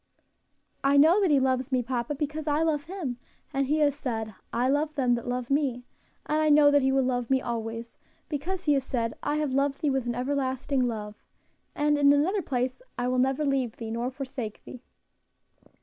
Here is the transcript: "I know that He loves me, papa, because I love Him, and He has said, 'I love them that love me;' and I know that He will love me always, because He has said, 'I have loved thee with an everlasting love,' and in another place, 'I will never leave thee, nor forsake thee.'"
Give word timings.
"I 0.83 0.97
know 0.97 1.21
that 1.21 1.29
He 1.29 1.39
loves 1.39 1.71
me, 1.71 1.83
papa, 1.83 2.15
because 2.15 2.47
I 2.47 2.63
love 2.63 2.85
Him, 2.85 3.17
and 3.53 3.67
He 3.67 3.77
has 3.81 3.93
said, 3.93 4.33
'I 4.51 4.69
love 4.69 4.95
them 4.95 5.13
that 5.13 5.27
love 5.27 5.51
me;' 5.51 5.85
and 6.25 6.41
I 6.41 6.49
know 6.49 6.71
that 6.71 6.81
He 6.81 6.91
will 6.91 7.03
love 7.03 7.29
me 7.29 7.39
always, 7.39 7.97
because 8.27 8.63
He 8.63 8.73
has 8.73 8.83
said, 8.83 9.13
'I 9.21 9.35
have 9.35 9.53
loved 9.53 9.81
thee 9.81 9.91
with 9.91 10.07
an 10.07 10.15
everlasting 10.15 10.87
love,' 10.87 11.23
and 11.75 11.99
in 11.99 12.11
another 12.11 12.41
place, 12.41 12.81
'I 12.97 13.09
will 13.09 13.19
never 13.19 13.45
leave 13.45 13.77
thee, 13.77 13.91
nor 13.91 14.09
forsake 14.09 14.63
thee.'" 14.63 14.81